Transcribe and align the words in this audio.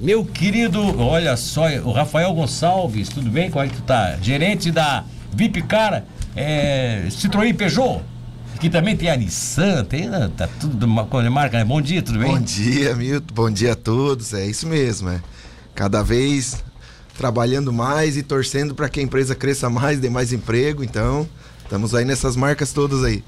meu 0.00 0.24
querido, 0.24 0.80
olha 0.98 1.36
só, 1.36 1.68
o 1.84 1.92
Rafael 1.92 2.32
Gonçalves, 2.32 3.10
tudo 3.10 3.30
bem? 3.30 3.50
Como 3.50 3.62
é 3.62 3.68
que 3.68 3.76
tu 3.76 3.82
tá? 3.82 4.16
Gerente 4.22 4.70
da 4.70 5.04
VIP 5.34 5.60
Cara, 5.62 6.06
é, 6.34 7.06
Citroën 7.10 7.54
Peugeot, 7.54 8.00
que 8.58 8.70
também 8.70 8.96
tem 8.96 9.10
a 9.10 9.16
Nissan, 9.16 9.84
tem, 9.84 10.08
ah, 10.08 10.30
tá 10.34 10.48
tudo 10.58 10.86
com 11.06 11.22
marca, 11.30 11.58
né? 11.58 11.64
Bom 11.64 11.82
dia, 11.82 12.00
tudo 12.00 12.18
bem? 12.18 12.32
Bom 12.32 12.40
dia, 12.40 12.96
Milton, 12.96 13.34
bom 13.34 13.50
dia 13.50 13.72
a 13.72 13.76
todos, 13.76 14.32
é 14.32 14.46
isso 14.46 14.66
mesmo, 14.66 15.10
é. 15.10 15.20
Cada 15.74 16.02
vez 16.02 16.64
trabalhando 17.18 17.70
mais 17.70 18.16
e 18.16 18.22
torcendo 18.22 18.74
para 18.74 18.88
que 18.88 19.00
a 19.00 19.02
empresa 19.02 19.34
cresça 19.34 19.68
mais, 19.68 20.00
dê 20.00 20.08
mais 20.08 20.32
emprego, 20.32 20.82
então 20.82 21.28
estamos 21.62 21.94
aí 21.94 22.06
nessas 22.06 22.36
marcas 22.36 22.72
todas 22.72 23.04
aí. 23.04 23.22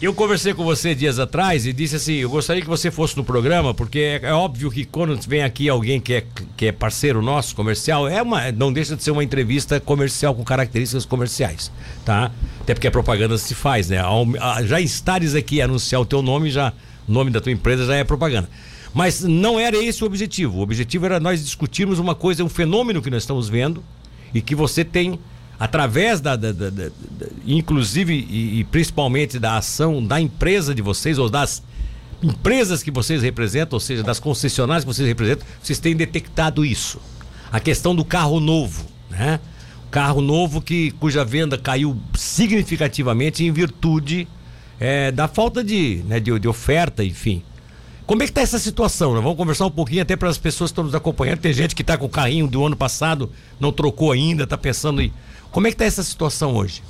Eu 0.00 0.14
conversei 0.14 0.54
com 0.54 0.64
você 0.64 0.94
dias 0.94 1.18
atrás 1.18 1.66
e 1.66 1.74
disse 1.74 1.96
assim: 1.96 2.14
eu 2.14 2.30
gostaria 2.30 2.62
que 2.62 2.68
você 2.68 2.90
fosse 2.90 3.14
no 3.18 3.22
programa, 3.22 3.74
porque 3.74 3.98
é, 3.98 4.20
é, 4.22 4.32
óbvio 4.32 4.70
que 4.70 4.86
quando 4.86 5.14
vem 5.28 5.42
aqui 5.42 5.68
alguém 5.68 6.00
que 6.00 6.14
é, 6.14 6.24
que 6.56 6.66
é 6.66 6.72
parceiro 6.72 7.20
nosso, 7.20 7.54
comercial, 7.54 8.08
é 8.08 8.22
uma, 8.22 8.50
não 8.50 8.72
deixa 8.72 8.96
de 8.96 9.02
ser 9.02 9.10
uma 9.10 9.22
entrevista 9.22 9.78
comercial 9.78 10.34
com 10.34 10.42
características 10.42 11.04
comerciais, 11.04 11.70
tá? 12.02 12.32
Até 12.62 12.72
porque 12.72 12.86
a 12.86 12.90
propaganda 12.90 13.36
se 13.36 13.54
faz, 13.54 13.90
né? 13.90 13.98
Já 14.64 14.80
estares 14.80 15.34
aqui 15.34 15.60
anunciar 15.60 16.00
o 16.00 16.06
teu 16.06 16.22
nome, 16.22 16.50
já 16.50 16.72
o 17.06 17.12
nome 17.12 17.30
da 17.30 17.38
tua 17.38 17.52
empresa 17.52 17.84
já 17.84 17.96
é 17.96 18.02
propaganda. 18.02 18.48
Mas 18.94 19.22
não 19.22 19.60
era 19.60 19.76
esse 19.76 20.02
o 20.02 20.06
objetivo. 20.06 20.60
O 20.60 20.62
objetivo 20.62 21.04
era 21.04 21.20
nós 21.20 21.44
discutirmos 21.44 21.98
uma 21.98 22.14
coisa, 22.14 22.42
um 22.42 22.48
fenômeno 22.48 23.02
que 23.02 23.10
nós 23.10 23.22
estamos 23.22 23.50
vendo 23.50 23.84
e 24.32 24.40
que 24.40 24.54
você 24.54 24.82
tem 24.82 25.20
através 25.60 26.22
da, 26.22 26.36
da, 26.36 26.52
da, 26.52 26.70
da 26.70 26.88
inclusive 27.46 28.14
e, 28.14 28.60
e, 28.60 28.64
principalmente 28.64 29.38
da 29.38 29.58
ação 29.58 30.02
da 30.02 30.18
empresa 30.18 30.74
de 30.74 30.80
vocês 30.80 31.18
ou 31.18 31.28
das 31.28 31.62
empresas 32.22 32.82
que 32.82 32.90
vocês 32.90 33.22
representam, 33.22 33.76
ou 33.76 33.80
seja, 33.80 34.02
das 34.02 34.18
concessionárias 34.18 34.84
que 34.84 34.92
vocês 34.92 35.06
representam, 35.06 35.46
vocês 35.62 35.78
têm 35.78 35.94
detectado 35.94 36.64
isso. 36.64 36.98
A 37.52 37.60
questão 37.60 37.94
do 37.94 38.04
carro 38.06 38.40
novo, 38.40 38.86
né? 39.10 39.38
Carro 39.90 40.22
novo 40.22 40.62
que 40.62 40.92
cuja 40.92 41.24
venda 41.24 41.58
caiu 41.58 42.00
significativamente 42.14 43.44
em 43.44 43.52
virtude 43.52 44.26
é, 44.78 45.10
da 45.10 45.28
falta 45.28 45.62
de, 45.62 46.02
né, 46.06 46.20
de, 46.20 46.38
de 46.38 46.48
oferta, 46.48 47.04
enfim. 47.04 47.42
Como 48.06 48.22
é 48.22 48.26
que 48.26 48.30
está 48.30 48.40
essa 48.40 48.58
situação? 48.58 49.12
Nós 49.12 49.22
vamos 49.22 49.36
conversar 49.36 49.66
um 49.66 49.70
pouquinho 49.70 50.02
até 50.02 50.16
para 50.16 50.28
as 50.28 50.38
pessoas 50.38 50.70
que 50.70 50.72
estão 50.72 50.84
nos 50.84 50.94
acompanhando. 50.94 51.40
Tem 51.40 51.52
gente 51.52 51.74
que 51.74 51.82
está 51.82 51.98
com 51.98 52.06
o 52.06 52.08
carrinho 52.08 52.46
do 52.46 52.64
ano 52.64 52.76
passado, 52.76 53.30
não 53.58 53.72
trocou 53.72 54.12
ainda, 54.12 54.44
está 54.44 54.56
pensando 54.56 55.02
em 55.02 55.12
como 55.50 55.66
é 55.66 55.70
que 55.70 55.74
está 55.74 55.84
essa 55.84 56.02
situação 56.02 56.54
hoje? 56.54 56.82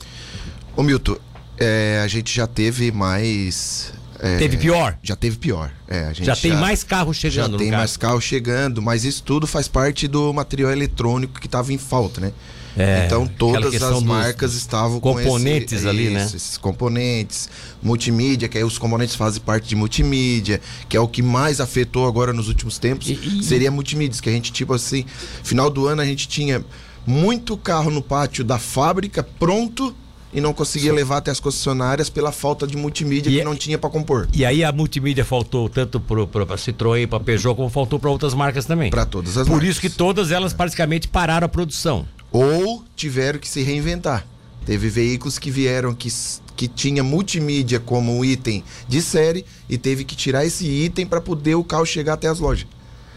Ô 0.76 0.82
Milton, 0.82 1.16
é, 1.58 2.00
a 2.02 2.08
gente 2.08 2.34
já 2.34 2.46
teve 2.46 2.90
mais. 2.90 3.92
É, 4.18 4.38
teve 4.38 4.56
pior? 4.56 4.98
Já 5.02 5.16
teve 5.16 5.36
pior. 5.36 5.70
É, 5.88 6.12
já 6.12 6.36
tem 6.36 6.52
já, 6.52 6.58
mais 6.58 6.84
carros 6.84 7.16
chegando. 7.16 7.52
Já 7.52 7.58
tem 7.58 7.70
mais 7.70 7.96
carros 7.96 8.24
chegando, 8.24 8.82
mas 8.82 9.04
isso 9.04 9.22
tudo 9.22 9.46
faz 9.46 9.66
parte 9.66 10.06
do 10.06 10.32
material 10.32 10.70
eletrônico 10.70 11.40
que 11.40 11.46
estava 11.46 11.72
em 11.72 11.78
falta, 11.78 12.20
né? 12.20 12.32
É, 12.76 13.04
então 13.04 13.26
todas 13.26 13.82
as 13.82 14.02
marcas 14.02 14.54
estavam 14.54 15.00
componentes 15.00 15.82
com 15.82 15.88
esse, 15.88 15.88
ali, 15.88 16.10
né? 16.10 16.24
Esses 16.24 16.56
componentes, 16.56 17.48
multimídia, 17.82 18.48
que 18.48 18.56
aí 18.56 18.64
os 18.64 18.78
componentes 18.78 19.16
fazem 19.16 19.40
parte 19.42 19.68
de 19.68 19.74
multimídia, 19.74 20.60
que 20.88 20.96
é 20.96 21.00
o 21.00 21.08
que 21.08 21.22
mais 21.22 21.60
afetou 21.60 22.06
agora 22.06 22.32
nos 22.32 22.48
últimos 22.48 22.78
tempos, 22.78 23.08
e, 23.08 23.14
e... 23.14 23.42
seria 23.42 23.70
multimídias, 23.70 24.20
que 24.20 24.28
a 24.28 24.32
gente 24.32 24.52
tipo 24.52 24.72
assim, 24.72 25.04
final 25.42 25.68
do 25.68 25.86
ano 25.88 26.00
a 26.00 26.04
gente 26.04 26.28
tinha 26.28 26.64
muito 27.06 27.56
carro 27.56 27.90
no 27.90 28.02
pátio 28.02 28.44
da 28.44 28.58
fábrica 28.58 29.22
pronto 29.22 29.94
e 30.32 30.40
não 30.40 30.52
conseguia 30.52 30.90
Sim. 30.90 30.96
levar 30.96 31.16
até 31.18 31.30
as 31.30 31.40
concessionárias 31.40 32.08
pela 32.08 32.30
falta 32.30 32.66
de 32.66 32.76
multimídia 32.76 33.30
e 33.30 33.38
que 33.38 33.44
não 33.44 33.56
tinha 33.56 33.76
para 33.78 33.90
compor. 33.90 34.28
E 34.32 34.44
aí 34.44 34.62
a 34.62 34.70
multimídia 34.70 35.24
faltou 35.24 35.68
tanto 35.68 35.98
para 35.98 36.56
Citroën, 36.56 37.06
para 37.08 37.20
Peugeot, 37.20 37.56
como 37.56 37.68
faltou 37.68 37.98
para 37.98 38.10
outras 38.10 38.32
marcas 38.32 38.64
também. 38.64 38.90
Para 38.90 39.04
todas 39.04 39.36
as 39.36 39.46
Por 39.46 39.54
marcas. 39.54 39.70
isso 39.70 39.80
que 39.80 39.90
todas 39.90 40.30
elas 40.30 40.52
praticamente 40.52 41.08
pararam 41.08 41.46
a 41.46 41.48
produção. 41.48 42.06
Ou 42.30 42.84
tiveram 42.94 43.38
que 43.38 43.48
se 43.48 43.62
reinventar. 43.62 44.24
Teve 44.64 44.88
veículos 44.88 45.38
que 45.38 45.50
vieram 45.50 45.92
que, 45.94 46.08
que 46.54 46.68
tinha 46.68 47.02
multimídia 47.02 47.80
como 47.80 48.24
item 48.24 48.62
de 48.86 49.02
série 49.02 49.44
e 49.68 49.76
teve 49.76 50.04
que 50.04 50.14
tirar 50.14 50.44
esse 50.44 50.64
item 50.64 51.06
para 51.06 51.20
poder 51.20 51.56
o 51.56 51.64
carro 51.64 51.84
chegar 51.84 52.12
até 52.12 52.28
as 52.28 52.38
lojas. 52.38 52.68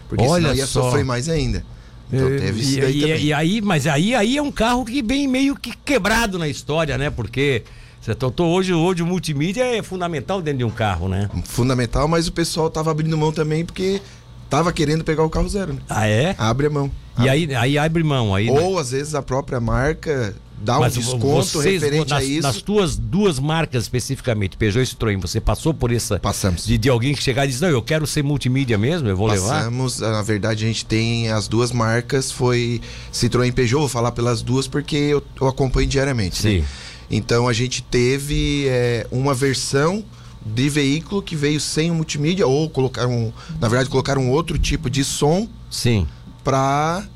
Porque 0.10 0.24
Olha 0.24 0.44
senão 0.44 0.56
ia 0.56 0.66
só. 0.66 0.84
sofrer 0.84 1.04
mais 1.06 1.30
ainda. 1.30 1.64
Então 2.12 2.28
é, 2.28 2.38
teve 2.38 2.62
isso 2.62 2.80
daí 2.80 2.98
e, 2.98 3.02
também. 3.02 3.24
E 3.26 3.34
aí, 3.34 3.62
mas 3.62 3.88
aí, 3.88 4.16
aí 4.16 4.38
é 4.38 4.42
um 4.42 4.52
carro 4.52 4.86
que 4.86 5.02
vem 5.02 5.28
meio 5.28 5.56
que 5.56 5.76
quebrado 5.78 6.38
na 6.38 6.48
história, 6.48 6.98
né? 6.98 7.10
Porque 7.10 7.64
você 8.02 8.14
tô, 8.14 8.30
tô, 8.30 8.46
hoje, 8.46 8.74
hoje 8.74 9.02
o 9.02 9.06
multimídia 9.06 9.64
é 9.64 9.82
fundamental 9.82 10.42
dentro 10.42 10.60
de 10.60 10.66
um 10.66 10.70
carro, 10.70 11.08
né? 11.08 11.30
Fundamental, 11.46 12.08
mas 12.08 12.28
o 12.28 12.32
pessoal 12.32 12.70
tava 12.70 12.92
abrindo 12.92 13.18
mão 13.18 13.32
também 13.32 13.66
porque 13.66 14.02
tava 14.50 14.74
querendo 14.74 15.04
pegar 15.04 15.24
o 15.24 15.30
carro 15.30 15.48
zero. 15.48 15.74
Né? 15.74 15.80
Ah, 15.90 16.08
é? 16.08 16.36
Abre 16.38 16.68
a 16.68 16.70
mão. 16.70 16.92
E 17.18 17.30
aí, 17.30 17.56
aí 17.56 17.78
abre 17.78 18.04
mão. 18.04 18.36
Aí, 18.36 18.50
Ou 18.50 18.76
né? 18.76 18.82
às 18.82 18.92
vezes 18.92 19.16
a 19.16 19.22
própria 19.22 19.60
marca 19.60 20.36
dá 20.62 20.80
Mas 20.80 20.96
um 20.96 21.00
desconto 21.00 21.46
vocês, 21.46 21.82
referente 21.82 22.10
nas, 22.10 22.22
a 22.22 22.24
isso. 22.24 22.42
Nas 22.42 22.62
tuas 22.62 22.98
duas 22.98 23.40
marcas 23.40 23.84
especificamente, 23.84 24.58
Peugeot 24.58 24.84
e 24.84 24.88
Citroën, 24.88 25.20
você 25.20 25.42
passou 25.42 25.74
por 25.74 25.92
essa. 25.92 26.20
Passamos. 26.20 26.66
De, 26.66 26.78
de 26.78 26.90
alguém 26.90 27.14
que 27.14 27.22
chegar 27.22 27.46
e 27.46 27.50
diz: 27.50 27.62
Não, 27.62 27.70
eu 27.70 27.82
quero 27.82 28.08
ser 28.08 28.24
multimídia 28.24 28.78
mesmo, 28.78 29.08
eu 29.08 29.16
vou 29.16 29.28
Passamos, 29.28 29.50
levar. 29.50 29.60
Passamos, 29.60 30.00
na 30.00 30.22
verdade 30.22 30.64
a 30.64 30.68
gente 30.68 30.86
tem 30.86 31.30
as 31.30 31.48
duas 31.48 31.72
marcas, 31.72 32.32
foi 32.32 32.82
Citroën 33.12 33.48
e 33.48 33.52
Peugeot, 33.52 33.80
vou 33.80 33.90
falar 33.90 34.12
pelas 34.12 34.42
duas 34.42 34.68
porque 34.68 34.96
eu, 34.96 35.24
eu 35.40 35.48
acompanho 35.48 35.88
diariamente. 35.88 36.44
Né? 36.44 36.52
Sim. 36.52 36.60
Né? 36.60 36.68
Então 37.12 37.48
a 37.48 37.54
gente 37.54 37.84
teve 37.84 38.66
é, 38.68 39.06
uma 39.12 39.34
versão 39.34 40.04
de 40.46 40.70
veículo 40.70 41.22
que 41.22 41.36
veio 41.36 41.60
sem 41.60 41.90
o 41.90 41.96
multimídia, 41.96 42.46
ou 42.46 42.70
colocaram, 42.70 43.34
na 43.60 43.68
verdade, 43.68 43.90
colocaram 43.90 44.30
outro 44.30 44.58
tipo 44.58 44.90
de 44.90 45.04
som. 45.04 45.48
Sim. 45.70 46.08
Para 46.44 47.08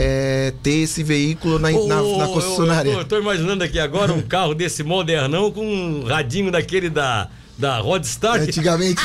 é, 0.00 0.52
ter 0.62 0.82
esse 0.82 1.02
veículo 1.02 1.58
na, 1.58 1.68
oh, 1.68 1.86
na, 1.86 2.02
na 2.02 2.28
concessionária. 2.28 2.90
Eu, 2.90 3.04
tô 3.04 3.18
imaginando 3.18 3.62
aqui 3.62 3.78
agora 3.78 4.12
um 4.12 4.22
carro 4.22 4.54
desse 4.54 4.82
modernão 4.82 5.50
com 5.52 5.64
um 5.64 6.04
radinho 6.04 6.50
daquele 6.50 6.88
da 6.88 7.28
da 7.60 7.78
Rodstar. 7.78 8.40
Antigamente, 8.40 9.02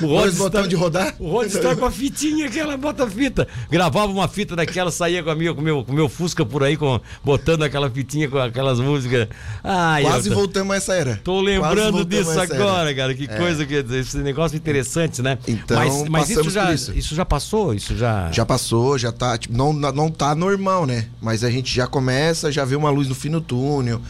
o 0.00 0.06
Rodstar, 0.06 0.38
botão 0.38 0.68
de 0.68 0.76
rodar. 0.76 1.14
O 1.18 1.30
Rodstar 1.30 1.76
com 1.76 1.84
a 1.84 1.90
fitinha, 1.90 2.46
aquela 2.46 2.76
bota 2.76 3.06
fita. 3.06 3.46
Gravava 3.70 4.12
uma 4.12 4.28
fita 4.28 4.56
daquela, 4.56 4.90
saía 4.90 5.22
com 5.22 5.30
a 5.30 5.34
minha, 5.34 5.54
com 5.54 5.60
meu, 5.60 5.84
com 5.84 5.92
meu 5.92 6.08
Fusca 6.08 6.44
por 6.44 6.62
aí, 6.62 6.76
com, 6.76 7.00
botando 7.24 7.62
aquela 7.62 7.90
fitinha 7.90 8.28
com 8.28 8.38
aquelas 8.38 8.80
músicas. 8.80 9.28
Ai, 9.62 10.02
Quase 10.02 10.28
tô, 10.28 10.34
voltamos 10.34 10.72
a 10.72 10.76
essa 10.76 10.94
era. 10.94 11.20
Tô 11.22 11.40
lembrando 11.40 12.04
disso 12.04 12.38
agora, 12.38 12.94
cara. 12.94 13.14
Que 13.14 13.24
é. 13.24 13.36
coisa 13.36 13.66
que. 13.66 13.74
Esse 13.74 14.18
negócio 14.18 14.56
interessante, 14.56 15.22
né? 15.22 15.38
Então, 15.46 15.76
mas, 15.76 16.08
mas 16.08 16.30
isso 16.30 16.50
já, 16.50 16.72
isso. 16.72 16.92
isso. 16.96 17.14
já 17.14 17.24
passou? 17.24 17.74
Isso 17.74 17.96
já. 17.96 18.30
Já 18.30 18.46
passou, 18.46 18.98
já 18.98 19.12
tá. 19.12 19.36
Tipo, 19.36 19.56
não, 19.56 19.72
não 19.72 20.10
tá 20.10 20.34
normal, 20.34 20.86
né? 20.86 21.06
Mas 21.20 21.44
a 21.44 21.50
gente 21.50 21.74
já 21.74 21.86
começa, 21.86 22.52
já 22.52 22.64
vê 22.64 22.76
uma 22.76 22.90
luz 22.90 23.08
no 23.08 23.14
fim 23.14 23.30
do 23.30 23.40
túnel 23.40 24.00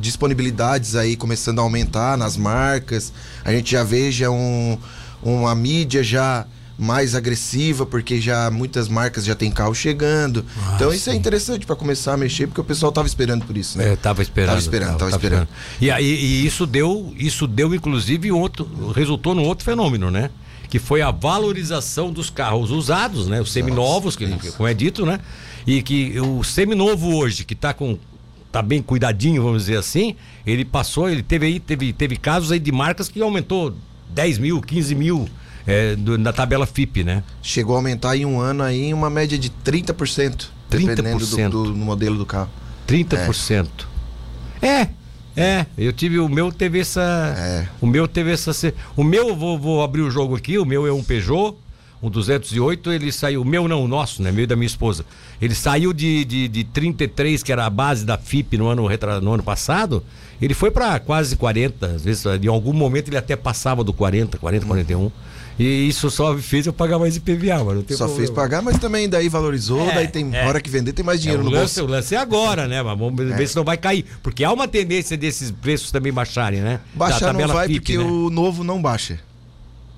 disponibilidades 0.00 0.94
aí 0.94 1.16
começando 1.16 1.58
a 1.58 1.62
aumentar 1.62 2.16
nas 2.16 2.36
marcas. 2.36 3.12
A 3.44 3.52
gente 3.52 3.72
já 3.72 3.82
veja 3.82 4.30
um, 4.30 4.78
uma 5.22 5.54
mídia 5.54 6.02
já 6.02 6.46
mais 6.78 7.14
agressiva, 7.14 7.84
porque 7.86 8.20
já 8.20 8.50
muitas 8.50 8.88
marcas 8.88 9.24
já 9.24 9.34
tem 9.34 9.50
carro 9.50 9.74
chegando. 9.74 10.44
Ah, 10.56 10.72
então 10.74 10.92
isso 10.92 11.10
é 11.10 11.14
interessante 11.14 11.66
para 11.66 11.76
começar 11.76 12.14
a 12.14 12.16
mexer, 12.16 12.46
porque 12.46 12.60
o 12.60 12.64
pessoal 12.64 12.90
tava 12.90 13.06
esperando 13.06 13.44
por 13.44 13.56
isso, 13.56 13.78
né? 13.78 13.92
É, 13.92 13.96
tava 13.96 14.22
esperando. 14.22 14.48
Tava 14.48 14.60
esperando, 14.60 14.88
tava, 14.88 14.98
tava 14.98 15.10
esperando. 15.10 15.48
esperando. 15.48 15.80
E, 15.80 15.90
aí, 15.90 16.04
e 16.04 16.46
isso 16.46 16.66
deu, 16.66 17.14
isso 17.16 17.46
deu 17.46 17.74
inclusive 17.74 18.32
outro, 18.32 18.68
resultou 18.94 19.34
num 19.34 19.44
outro 19.44 19.64
fenômeno, 19.64 20.10
né? 20.10 20.30
Que 20.68 20.78
foi 20.78 21.02
a 21.02 21.10
valorização 21.10 22.10
dos 22.10 22.30
carros 22.30 22.70
usados, 22.70 23.28
né? 23.28 23.40
Os 23.40 23.52
seminovos, 23.52 24.16
que, 24.16 24.26
como 24.56 24.66
é 24.66 24.74
dito, 24.74 25.04
né? 25.04 25.20
E 25.66 25.82
que 25.82 26.18
o 26.18 26.42
seminovo 26.42 27.14
hoje, 27.14 27.44
que 27.44 27.54
está 27.54 27.72
com 27.74 27.98
tá 28.52 28.60
bem 28.60 28.82
cuidadinho, 28.82 29.42
vamos 29.42 29.62
dizer 29.64 29.78
assim, 29.78 30.14
ele 30.46 30.64
passou, 30.64 31.08
ele 31.08 31.22
teve 31.22 31.46
aí, 31.46 31.58
teve, 31.58 31.92
teve 31.92 32.16
casos 32.16 32.52
aí 32.52 32.58
de 32.58 32.70
marcas 32.70 33.08
que 33.08 33.20
aumentou 33.22 33.74
10 34.10 34.38
mil, 34.38 34.60
15 34.60 34.94
mil 34.94 35.28
é, 35.66 35.96
do, 35.96 36.18
na 36.18 36.32
tabela 36.32 36.66
FIP, 36.66 37.02
né? 37.02 37.24
Chegou 37.42 37.74
a 37.74 37.78
aumentar 37.78 38.14
em 38.14 38.26
um 38.26 38.38
ano 38.38 38.62
aí 38.62 38.92
uma 38.92 39.08
média 39.08 39.38
de 39.38 39.48
30%, 39.48 39.94
30%. 39.94 40.48
dependendo 40.70 41.26
do, 41.26 41.48
do, 41.48 41.64
do 41.72 41.74
modelo 41.74 42.18
do 42.18 42.26
carro. 42.26 42.50
30%. 42.86 43.68
É. 44.60 44.68
é. 44.68 44.88
É, 45.34 45.64
eu 45.78 45.94
tive 45.94 46.18
o 46.18 46.28
meu 46.28 46.52
teve 46.52 46.78
essa, 46.78 47.34
é. 47.38 47.66
o 47.80 47.86
meu 47.86 48.06
teve 48.06 48.30
essa, 48.30 48.52
o 48.94 49.02
meu 49.02 49.34
vou, 49.34 49.58
vou 49.58 49.82
abrir 49.82 50.02
o 50.02 50.10
jogo 50.10 50.36
aqui, 50.36 50.58
o 50.58 50.66
meu 50.66 50.86
é 50.86 50.92
um 50.92 51.02
Peugeot 51.02 51.56
um 52.02 52.10
208, 52.10 52.90
ele 52.90 53.12
saiu, 53.12 53.42
o 53.42 53.44
meu 53.44 53.68
não, 53.68 53.84
o 53.84 53.88
nosso, 53.88 54.22
né? 54.22 54.32
Meio 54.32 54.46
da 54.46 54.56
minha 54.56 54.66
esposa. 54.66 55.06
Ele 55.40 55.54
saiu 55.54 55.92
de, 55.92 56.24
de, 56.24 56.48
de 56.48 56.64
33, 56.64 57.42
que 57.42 57.52
era 57.52 57.64
a 57.64 57.70
base 57.70 58.04
da 58.04 58.18
FIP 58.18 58.58
no 58.58 58.66
ano, 58.66 58.88
no 59.22 59.32
ano 59.32 59.42
passado, 59.42 60.02
ele 60.40 60.52
foi 60.52 60.72
para 60.72 60.98
quase 60.98 61.36
40. 61.36 61.86
Às 61.86 62.04
vezes, 62.04 62.24
em 62.26 62.48
algum 62.48 62.72
momento 62.72 63.08
ele 63.08 63.16
até 63.16 63.36
passava 63.36 63.84
do 63.84 63.92
40, 63.92 64.36
40, 64.36 64.64
hum. 64.64 64.68
41. 64.68 65.12
E 65.58 65.86
isso 65.86 66.10
só 66.10 66.36
fez 66.36 66.66
eu 66.66 66.72
pagar 66.72 66.98
mais 66.98 67.16
IPVA, 67.16 67.62
mano. 67.62 67.84
Só 67.90 67.98
problema. 67.98 68.16
fez 68.16 68.30
pagar, 68.30 68.62
mas 68.62 68.78
também 68.78 69.08
daí 69.08 69.28
valorizou, 69.28 69.88
é, 69.88 69.94
daí 69.94 70.08
tem 70.08 70.34
é. 70.34 70.46
hora 70.46 70.60
que 70.60 70.70
vender, 70.70 70.92
tem 70.92 71.04
mais 71.04 71.20
dinheiro 71.20 71.42
é, 71.42 71.44
no 71.44 71.50
lance, 71.50 71.78
bolso. 71.78 71.84
O 71.84 71.94
lance 71.94 72.14
é 72.14 72.18
agora, 72.18 72.66
né? 72.66 72.82
Mas 72.82 72.98
vamos 72.98 73.14
ver 73.16 73.40
é. 73.40 73.46
se 73.46 73.54
não 73.54 73.62
vai 73.62 73.76
cair. 73.76 74.04
Porque 74.22 74.42
há 74.42 74.50
uma 74.50 74.66
tendência 74.66 75.16
desses 75.16 75.50
preços 75.50 75.92
também 75.92 76.12
baixarem, 76.12 76.60
né? 76.60 76.80
Baixar 76.94 77.32
não 77.34 77.46
vai, 77.46 77.68
FIP, 77.68 77.80
porque 77.80 77.98
né? 77.98 78.04
o 78.04 78.30
novo 78.30 78.64
não 78.64 78.80
baixa. 78.80 79.20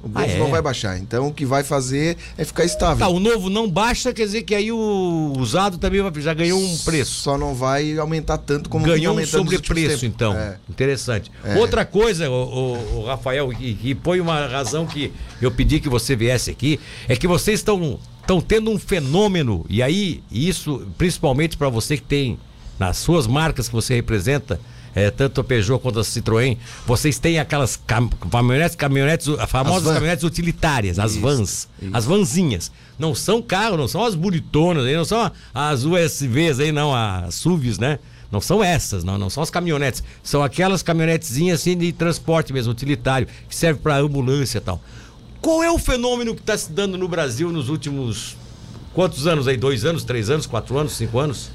O 0.05 0.09
novo 0.09 0.21
ah, 0.21 0.27
é? 0.27 0.39
não 0.39 0.51
vai 0.51 0.61
baixar. 0.61 0.99
Então 0.99 1.29
o 1.29 1.33
que 1.33 1.47
vai 1.47 1.65
fazer 1.65 2.19
é 2.37 2.45
ficar 2.45 2.65
estável. 2.65 2.99
Tá, 2.99 3.09
o 3.09 3.19
novo 3.19 3.49
não 3.49 3.69
baixa, 3.69 4.13
quer 4.13 4.27
dizer 4.27 4.43
que 4.43 4.55
aí 4.55 4.71
o 4.71 5.33
usado 5.39 5.79
também 5.79 6.01
já 6.19 6.35
ganhou 6.35 6.61
um 6.61 6.79
preço. 6.79 7.13
Só 7.13 7.39
não 7.39 7.55
vai 7.55 7.97
aumentar 7.97 8.37
tanto 8.37 8.69
como 8.69 8.85
ganhou 8.85 9.19
um 9.19 9.27
sobrepreço, 9.27 10.05
então. 10.05 10.35
É. 10.35 10.59
Interessante. 10.69 11.33
É. 11.43 11.57
Outra 11.57 11.87
coisa, 11.87 12.29
o, 12.31 12.35
o, 12.35 12.99
o 12.99 13.07
Rafael, 13.07 13.51
e 13.59 13.95
põe 13.95 14.21
uma 14.21 14.47
razão 14.47 14.87
que 14.87 15.11
eu 15.41 15.51
pedi 15.51 15.81
que 15.81 15.89
você 15.89 16.15
viesse 16.15 16.51
aqui, 16.51 16.79
é 17.09 17.17
que 17.17 17.27
vocês 17.27 17.61
estão 17.61 17.99
estão 18.21 18.41
tendo 18.41 18.71
um 18.71 18.79
fenômeno 18.79 19.67
e 19.69 19.83
aí 19.83 20.23
isso 20.33 20.87
principalmente 20.97 21.59
para 21.59 21.69
você 21.69 21.97
que 21.97 22.03
tem 22.03 22.39
nas 22.79 22.97
suas 22.97 23.27
marcas 23.27 23.69
que 23.69 23.75
você 23.75 23.95
representa 23.95 24.59
é, 24.95 25.11
tanto 25.11 25.41
a 25.41 25.45
Peugeot 25.45 25.81
quanto 25.81 25.99
a 25.99 26.03
Citroën, 26.03 26.57
vocês 26.87 27.19
têm 27.19 27.39
aquelas 27.39 27.77
cam 27.77 28.09
caminhonetes, 28.31 28.77
caminhonetes, 28.77 29.29
as 29.29 29.51
famosas 29.51 29.89
as 29.89 29.95
caminhonetes 29.95 30.25
utilitárias, 30.25 30.99
as 30.99 31.13
isso, 31.13 31.21
vans, 31.21 31.69
isso. 31.83 31.91
as 31.93 32.05
vanzinhas. 32.05 32.71
Não 32.99 33.15
são 33.15 33.43
carros, 33.43 33.79
não 33.79 33.89
são 33.89 34.05
as 34.05 34.15
bonitonas, 34.15 34.85
não 34.93 35.05
são 35.05 35.31
as 35.53 35.85
USVs 35.85 36.61
aí, 36.61 36.71
não, 36.71 36.95
as 36.95 37.35
SUVs, 37.35 37.79
né? 37.79 37.99
Não 38.31 38.41
são 38.41 38.63
essas, 38.63 39.05
não, 39.05 39.19
não 39.19 39.31
são 39.31 39.43
as 39.43 39.51
caminhonetes. 39.51 40.03
São 40.23 40.43
aquelas 40.43 40.83
caminhonetezinhas 40.83 41.61
assim 41.61 41.77
de 41.77 41.93
transporte 41.93 42.53
mesmo, 42.53 42.73
utilitário, 42.73 43.27
que 43.49 43.55
serve 43.55 43.81
para 43.81 43.99
ambulância 43.99 44.59
e 44.59 44.61
tal. 44.61 44.81
Qual 45.41 45.63
é 45.63 45.71
o 45.71 45.79
fenômeno 45.79 46.35
que 46.35 46.41
está 46.41 46.57
se 46.57 46.73
dando 46.73 46.97
no 46.97 47.07
Brasil 47.07 47.51
nos 47.53 47.69
últimos 47.69 48.37
quantos 48.93 49.27
anos 49.27 49.47
aí? 49.47 49.57
Dois 49.57 49.85
anos, 49.85 50.03
três 50.03 50.31
anos, 50.31 50.47
quatro 50.47 50.79
anos, 50.79 50.95
cinco 50.95 51.19
anos? 51.19 51.51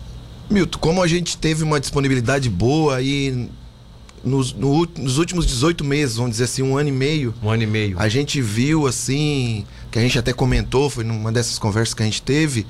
Milton, 0.49 0.79
como 0.79 1.01
a 1.01 1.07
gente 1.07 1.37
teve 1.37 1.63
uma 1.63 1.79
disponibilidade 1.79 2.49
boa 2.49 2.95
aí 2.95 3.49
nos, 4.23 4.53
no, 4.53 4.87
nos 4.97 5.17
últimos 5.17 5.45
18 5.45 5.83
meses, 5.83 6.15
vamos 6.15 6.31
dizer 6.31 6.45
assim, 6.45 6.61
um 6.61 6.77
ano 6.77 6.89
e 6.89 6.91
meio. 6.91 7.33
Um 7.41 7.49
ano 7.49 7.63
e 7.63 7.67
meio. 7.67 7.99
A 7.99 8.09
gente 8.09 8.41
viu 8.41 8.87
assim, 8.87 9.65
que 9.91 9.99
a 9.99 10.01
gente 10.01 10.17
até 10.17 10.33
comentou, 10.33 10.89
foi 10.89 11.03
numa 11.03 11.31
dessas 11.31 11.59
conversas 11.59 11.93
que 11.93 12.01
a 12.01 12.05
gente 12.05 12.21
teve, 12.21 12.65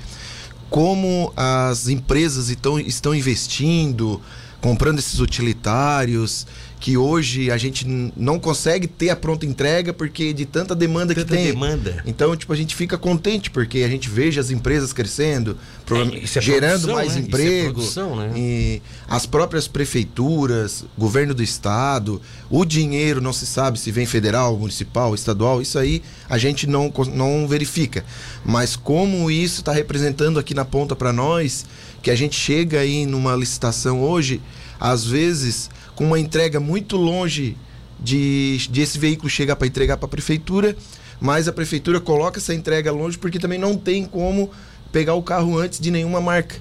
como 0.70 1.34
as 1.36 1.88
empresas 1.88 2.50
estão, 2.50 2.80
estão 2.80 3.16
investindo, 3.16 4.22
comprando 4.62 5.00
esses 5.00 5.20
utilitários, 5.20 6.46
que 6.80 6.96
hoje 6.96 7.52
a 7.52 7.58
gente 7.58 7.86
não 8.16 8.40
consegue 8.40 8.88
ter 8.88 9.10
a 9.10 9.16
pronta 9.16 9.46
entrega 9.46 9.92
porque 9.92 10.32
de 10.32 10.46
tanta 10.46 10.74
demanda 10.74 11.14
tanta 11.14 11.28
que 11.28 11.34
tem. 11.34 11.46
demanda. 11.48 12.02
Então, 12.06 12.36
tipo, 12.36 12.54
a 12.54 12.56
gente 12.56 12.74
fica 12.74 12.98
contente 12.98 13.52
porque 13.52 13.80
a 13.80 13.88
gente 13.90 14.10
veja 14.10 14.40
as 14.40 14.50
empresas 14.50 14.94
crescendo, 14.94 15.58
é, 15.92 16.24
é 16.24 16.42
gerando 16.42 16.94
mais 16.94 17.16
né? 17.16 17.22
emprego. 17.22 17.70
É 17.70 17.74
produção, 17.74 18.16
né? 18.16 18.32
E 18.36 18.82
as 19.10 19.26
próprias 19.26 19.68
prefeituras, 19.68 20.86
governo 20.98 21.34
do 21.34 21.44
estado, 21.44 22.22
o 22.50 22.64
dinheiro 22.64 23.20
não 23.20 23.34
se 23.34 23.46
sabe 23.46 23.78
se 23.78 23.92
vem 23.92 24.06
federal, 24.06 24.58
municipal, 24.58 25.14
estadual, 25.14 25.62
isso 25.62 25.78
aí 25.78 26.02
a 26.30 26.38
gente 26.38 26.66
não, 26.66 26.94
não 27.14 27.46
verifica. 27.46 28.06
Mas 28.46 28.78
como 28.78 29.30
isso 29.30 29.60
está 29.60 29.74
representando 29.74 30.40
aqui 30.40 30.54
na 30.54 30.64
ponta 30.64 30.96
para 30.96 31.12
nós, 31.12 31.66
que 32.02 32.10
a 32.10 32.16
gente 32.16 32.36
chega 32.36 32.80
aí 32.80 33.06
numa 33.06 33.36
licitação 33.36 34.02
hoje, 34.02 34.40
às 34.80 35.06
vezes 35.06 35.70
com 35.96 36.06
uma 36.06 36.20
entrega 36.20 36.60
muito 36.60 36.96
longe 36.96 37.58
de, 38.00 38.58
de 38.70 38.82
esse 38.82 38.98
veículo 38.98 39.30
chegar 39.30 39.56
para 39.56 39.68
entregar 39.68 39.98
para 39.98 40.06
a 40.06 40.10
prefeitura, 40.10 40.76
mas 41.20 41.48
a 41.48 41.54
prefeitura 41.54 42.00
coloca 42.00 42.40
essa 42.40 42.54
entrega 42.54 42.92
longe 42.92 43.18
porque 43.18 43.40
também 43.40 43.60
não 43.60 43.76
tem 43.76 44.06
como 44.06 44.50
pegar 44.92 45.16
o 45.16 45.24
carro 45.24 45.58
antes 45.58 45.80
de 45.80 45.92
nenhuma 45.92 46.22
marca. 46.22 46.56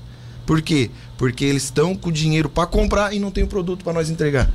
Por 0.45 0.63
quê? 0.63 0.91
Porque 1.17 1.45
eles 1.45 1.65
estão 1.65 1.95
com 1.95 2.11
dinheiro 2.11 2.49
para 2.49 2.67
comprar 2.67 3.15
e 3.15 3.19
não 3.19 3.31
tem 3.31 3.45
o 3.45 3.47
produto 3.47 3.85
para 3.85 3.93
nós 3.93 4.11
entregar. 4.11 4.51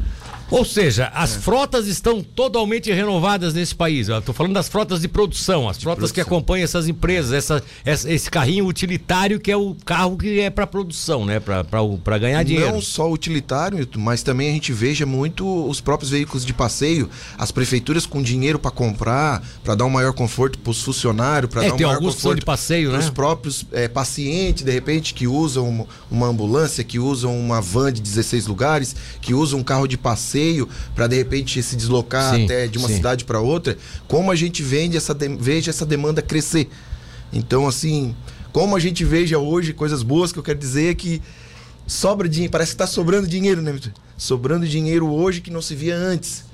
Ou 0.50 0.64
seja, 0.64 1.08
as 1.16 1.36
é. 1.36 1.40
frotas 1.40 1.88
estão 1.88 2.22
totalmente 2.22 2.92
renovadas 2.92 3.54
nesse 3.54 3.74
país. 3.74 4.10
Estou 4.10 4.36
falando 4.36 4.54
das 4.54 4.68
frotas 4.68 5.02
de 5.02 5.08
produção, 5.08 5.68
as 5.68 5.78
de 5.78 5.84
frotas 5.84 6.12
produção. 6.12 6.14
que 6.14 6.22
acompanham 6.22 6.64
essas 6.64 6.88
empresas, 6.88 7.32
essa, 7.32 7.64
essa, 7.84 8.12
esse 8.12 8.30
carrinho 8.30 8.68
utilitário 8.68 9.40
que 9.40 9.52
é 9.52 9.58
o 9.58 9.76
carro 9.86 10.18
que 10.18 10.40
é 10.40 10.50
para 10.50 10.68
produção, 10.68 11.26
né? 11.26 11.40
Para 11.40 12.18
ganhar 12.20 12.44
dinheiro. 12.44 12.72
Não 12.72 12.82
só 12.82 13.10
utilitário, 13.10 13.88
mas 13.98 14.22
também 14.22 14.50
a 14.50 14.54
gente 14.54 14.72
veja 14.72 15.06
muito 15.06 15.68
os 15.68 15.82
próprios 15.82 16.12
veículos 16.12 16.46
de 16.46 16.54
passeio, 16.54 17.10
as 17.38 17.52
prefeituras 17.52 18.06
com 18.06 18.22
dinheiro 18.22 18.60
para 18.60 18.72
comprar, 18.72 19.42
para 19.64 19.76
dar 19.76 19.86
um 19.86 19.90
maior 19.90 20.14
conforto 20.14 20.60
para 20.60 20.72
os 20.72 20.82
funcionários, 20.82 21.52
para 21.52 21.66
é, 21.66 21.70
dar 21.70 21.76
um 21.76 21.80
maior 21.80 22.00
conforto 22.00 22.40
de 22.40 22.46
passeio, 22.46 22.92
né? 22.92 23.00
Os 23.00 23.10
próprios 23.10 23.66
é, 23.72 23.88
pacientes, 23.88 24.64
de 24.64 24.72
repente, 24.72 25.14
que 25.14 25.28
usam 25.28 25.88
uma 26.12 26.28
ambulância, 26.28 26.84
que 26.84 27.00
usam 27.00 27.36
uma 27.38 27.60
van 27.60 27.92
de 27.92 28.02
16 28.02 28.46
lugares, 28.46 28.96
que 29.20 29.34
usam 29.34 29.60
um 29.60 29.64
carro 29.64 29.88
de 29.88 29.98
passeio 29.98 30.33
passeio 30.34 30.68
para 30.96 31.08
de 31.08 31.16
repente 31.16 31.62
se 31.62 31.76
deslocar 31.76 32.36
sim, 32.36 32.46
até 32.46 32.68
de 32.68 32.78
uma 32.78 32.88
sim. 32.88 32.96
cidade 32.96 33.24
para 33.24 33.40
outra, 33.40 33.78
como 34.08 34.32
a 34.32 34.36
gente 34.36 34.64
vende 34.64 34.98
essa 34.98 35.16
veja 35.40 35.70
essa 35.70 35.86
demanda 35.86 36.22
crescer. 36.22 36.68
Então, 37.32 37.68
assim, 37.68 38.16
como 38.52 38.76
a 38.76 38.80
gente 38.80 39.04
veja 39.06 39.38
hoje 39.38 39.74
coisas 39.74 40.02
boas 40.02 40.32
que 40.32 40.40
eu 40.40 40.44
quero 40.44 40.60
dizer 40.60 40.92
é 40.92 40.94
que 40.96 41.22
sobra 41.86 42.28
dinheiro, 42.28 42.52
parece 42.52 42.72
que 42.72 42.76
está 42.76 42.88
sobrando 42.88 43.28
dinheiro, 43.28 43.62
né? 43.62 43.78
Sobrando 44.18 44.68
dinheiro 44.68 45.08
hoje 45.10 45.42
que 45.42 45.52
não 45.52 45.62
se 45.62 45.76
via 45.76 45.96
antes. 45.96 46.46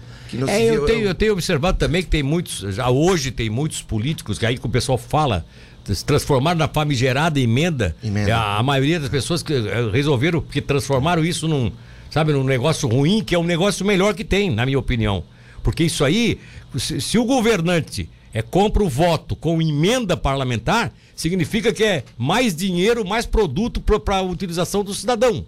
é, 0.48 0.76
eu, 0.76 0.86
tenho, 0.86 1.08
eu 1.08 1.16
tenho 1.16 1.34
observado 1.34 1.78
também 1.78 2.04
que 2.04 2.10
tem 2.10 2.24
muitos, 2.24 2.76
já 2.76 2.90
hoje 2.90 3.32
tem 3.32 3.50
muitos 3.50 3.82
políticos, 3.82 4.38
que 4.38 4.46
aí 4.46 4.58
que 4.58 4.66
o 4.66 4.70
pessoal 4.70 4.98
fala, 4.98 5.46
se 5.84 6.06
transformaram 6.06 6.58
na 6.58 6.68
famigerada 6.68 7.40
emenda. 7.40 7.96
emenda. 8.04 8.36
A, 8.36 8.58
a 8.58 8.64
maioria 8.64 9.00
das 9.00 9.10
pessoas 9.10 9.44
que 9.44 9.54
eh, 9.54 9.90
resolveram, 9.92 10.40
que 10.40 10.62
transformaram 10.62 11.26
isso 11.26 11.48
num, 11.48 11.72
sabe, 12.10 12.34
num 12.34 12.44
negócio 12.44 12.88
ruim, 12.88 13.24
que 13.24 13.36
é 13.36 13.40
um 13.40 13.44
negócio 13.44 13.86
melhor 13.86 14.14
que 14.14 14.24
tem, 14.24 14.50
na 14.50 14.66
minha 14.66 14.80
opinião. 14.80 15.24
Porque 15.64 15.84
isso 15.84 16.04
aí, 16.04 16.40
se, 16.78 17.00
se 17.02 17.18
o 17.18 17.26
governante 17.26 18.10
é 18.34 18.42
compra 18.42 18.84
o 18.84 18.90
voto 18.90 19.36
com 19.36 19.62
emenda 19.62 20.16
parlamentar, 20.16 20.94
significa 21.16 21.74
que 21.74 21.84
é 21.84 22.04
mais 22.18 22.56
dinheiro, 22.56 23.06
mais 23.06 23.26
produto 23.26 23.82
para 23.82 24.18
a 24.18 24.22
utilização 24.22 24.84
do 24.84 24.94
cidadão. 24.94 25.46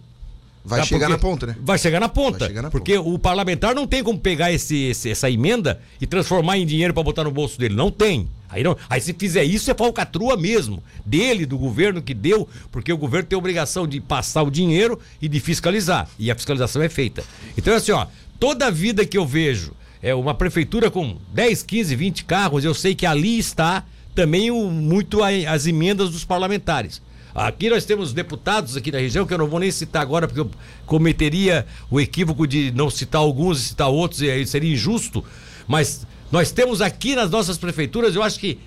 Vai 0.64 0.80
tá? 0.80 0.86
chegar 0.86 1.08
porque 1.08 1.14
na 1.14 1.20
ponta, 1.20 1.48
né? 1.48 1.56
Vai 1.60 1.78
chegar 1.78 2.00
na 2.00 2.10
ponta. 2.10 2.48
Chegar 2.48 2.62
na 2.62 2.70
porque 2.70 2.98
ponta. 2.98 3.10
o 3.10 3.18
parlamentar 3.18 3.74
não 3.74 3.88
tem 3.88 4.04
como 4.04 4.20
pegar 4.20 4.52
esse, 4.52 4.76
esse 4.90 5.10
essa 5.10 5.30
emenda 5.30 5.82
e 6.00 6.06
transformar 6.06 6.58
em 6.58 6.66
dinheiro 6.66 6.94
para 6.94 7.04
botar 7.04 7.24
no 7.24 7.32
bolso 7.32 7.58
dele. 7.58 7.76
Não 7.76 7.90
tem. 7.90 8.28
Aí, 8.52 8.64
não, 8.64 8.78
aí 8.90 9.00
se 9.00 9.14
fizer 9.14 9.44
isso 9.44 9.72
é 9.72 9.74
falcatrua 9.74 10.36
mesmo. 10.36 10.84
Dele, 11.06 11.46
do 11.46 11.58
governo 11.58 12.02
que 12.02 12.14
deu, 12.14 12.48
porque 12.70 12.92
o 12.92 12.98
governo 12.98 13.28
tem 13.28 13.36
a 13.36 13.40
obrigação 13.40 13.88
de 13.88 14.02
passar 14.02 14.44
o 14.44 14.52
dinheiro 14.52 15.00
e 15.22 15.30
de 15.30 15.40
fiscalizar. 15.40 16.08
E 16.20 16.30
a 16.30 16.36
fiscalização 16.36 16.82
é 16.82 16.90
feita. 16.90 17.24
Então, 17.58 17.74
assim, 17.74 17.94
ó, 17.94 18.06
toda 18.40 18.68
a 18.68 18.70
vida 18.70 19.06
que 19.06 19.18
eu 19.18 19.26
vejo 19.26 19.72
é 20.04 20.14
uma 20.14 20.34
prefeitura 20.34 20.92
com 20.92 21.18
10, 21.34 21.64
15, 21.64 21.96
20 21.96 22.26
carros, 22.26 22.66
eu 22.66 22.74
sei 22.74 22.94
que 22.94 23.06
ali 23.06 23.40
está 23.40 23.86
também 24.14 24.52
o, 24.52 24.70
muito 24.70 25.24
as 25.24 25.66
emendas 25.66 26.10
dos 26.10 26.26
parlamentares. 26.26 27.02
Aqui 27.34 27.70
nós 27.70 27.86
temos 27.86 28.12
deputados 28.12 28.76
aqui 28.76 28.92
na 28.92 28.98
região, 28.98 29.26
que 29.26 29.34
eu 29.34 29.38
não 29.38 29.48
vou 29.48 29.60
nem 29.60 29.72
citar 29.72 30.02
agora, 30.02 30.28
porque 30.28 30.42
eu 30.42 30.52
cometeria 30.86 31.66
o 31.90 32.00
equívoco 32.00 32.46
de 32.46 32.72
não 32.72 32.90
citar 32.90 33.22
alguns 33.22 33.62
e 33.62 33.64
citar 33.70 33.88
outros, 33.88 34.22
e 34.22 34.30
aí 34.30 34.46
seria 34.46 34.74
injusto. 34.74 35.24
Mas 35.66 36.06
nós 36.32 36.52
temos 36.52 36.82
aqui 36.82 37.16
nas 37.16 37.30
nossas 37.30 37.58
prefeituras, 37.58 38.16
eu 38.16 38.24
acho 38.24 38.40
que 38.40 38.58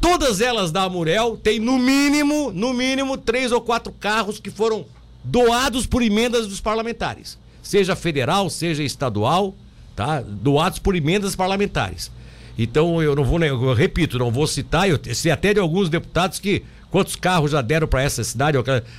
todas 0.00 0.40
elas 0.40 0.72
da 0.72 0.82
Amurel 0.82 1.36
têm 1.36 1.60
no 1.60 1.78
mínimo, 1.78 2.50
no 2.52 2.72
mínimo, 2.72 3.16
três 3.18 3.52
ou 3.52 3.60
quatro 3.60 3.92
carros 3.92 4.38
que 4.38 4.50
foram 4.50 4.86
doados 5.22 5.86
por 5.86 6.02
emendas 6.02 6.46
dos 6.46 6.60
parlamentares. 6.60 7.38
Seja 7.62 7.96
federal, 7.96 8.48
seja 8.48 8.82
estadual, 8.82 9.54
tá? 9.94 10.20
Doados 10.20 10.78
por 10.78 10.94
emendas 10.94 11.34
parlamentares. 11.34 12.10
Então 12.58 13.02
eu 13.02 13.14
não 13.14 13.24
vou, 13.24 13.42
eu 13.42 13.74
repito, 13.74 14.18
não 14.18 14.30
vou 14.30 14.46
citar, 14.46 14.88
eu 14.88 14.98
sei 15.14 15.30
até 15.30 15.52
de 15.52 15.60
alguns 15.60 15.90
deputados 15.90 16.38
que 16.38 16.62
quantos 16.90 17.16
carros 17.16 17.50
já 17.50 17.60
deram 17.60 17.86
para 17.86 18.02
essa 18.02 18.22
cidade, 18.24 18.58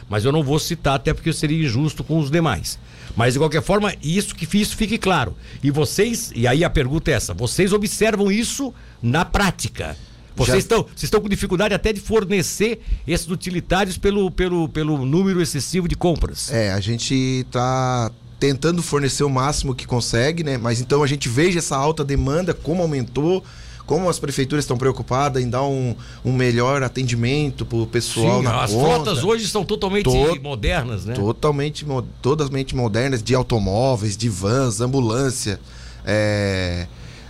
mas 0.10 0.25
eu 0.25 0.32
não 0.32 0.44
vou 0.44 0.60
citar 0.60 0.96
até 0.96 1.13
porque 1.13 1.29
eu 1.29 1.34
seria 1.34 1.65
injusto 1.65 2.03
com 2.03 2.20
os 2.20 2.29
demais. 2.29 2.77
Mas 3.15 3.34
de 3.34 3.39
qualquer 3.39 3.63
forma, 3.63 3.94
isso 4.01 4.36
que 4.36 4.58
isso 4.58 4.75
fique 4.75 4.98
claro. 4.98 5.36
E 5.63 5.72
vocês, 5.72 6.32
e 6.36 6.48
aí 6.48 6.63
a 6.63 6.70
pergunta 6.70 7.10
é 7.10 7.15
essa, 7.15 7.34
vocês 7.34 7.74
observam 7.74 8.32
isso 8.32 8.74
na 9.01 9.25
prática? 9.25 9.96
Vocês 10.36 10.60
estão, 10.60 10.84
vocês 10.84 11.03
estão 11.03 11.20
com 11.20 11.27
dificuldade 11.27 11.74
até 11.74 11.91
de 11.91 12.00
fornecer 12.00 12.79
esses 13.08 13.27
utilitários 13.27 13.98
pelo, 13.98 14.29
pelo, 14.29 14.70
pelo 14.70 15.03
número 15.03 15.41
excessivo 15.41 15.88
de 15.88 15.96
compras. 15.96 16.51
É, 16.51 16.72
a 16.72 16.79
gente 16.79 17.15
está 17.15 18.12
tentando 18.39 18.84
fornecer 18.84 19.24
o 19.24 19.29
máximo 19.29 19.74
que 19.74 19.88
consegue, 19.88 20.44
né? 20.44 20.58
Mas 20.58 20.79
então 20.79 21.01
a 21.01 21.08
gente 21.08 21.27
veja 21.27 21.58
essa 21.58 21.75
alta 21.75 22.06
demanda, 22.06 22.53
como 22.53 22.84
aumentou, 22.84 23.44
como 23.88 24.10
as 24.10 24.20
prefeituras 24.20 24.65
estão 24.65 24.77
preocupadas 24.77 25.41
em 25.41 25.50
dar 25.50 25.63
um, 25.63 25.96
um 26.24 26.34
melhor 26.34 26.84
atendimento 26.84 27.65
para 27.65 27.77
o 27.77 27.88
pessoal 27.88 28.39
Sim, 28.39 28.44
na 28.44 28.63
as 28.63 28.72
ponta. 28.72 28.86
frotas 28.86 29.24
hoje 29.24 29.48
são 29.48 29.63
totalmente 29.63 30.03
to 30.03 30.41
modernas, 30.44 31.06
né? 31.06 31.15
Totalmente, 31.15 31.86
totalmente 32.22 32.75
modernas, 32.75 33.24
de 33.24 33.34
automóveis, 33.34 34.17
de 34.17 34.27
vans, 34.27 34.82
ambulância. 34.82 35.58
É, 36.06 36.86